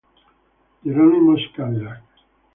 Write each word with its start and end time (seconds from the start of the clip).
Geronimo's 0.83 1.43
Cadillac 1.53 2.01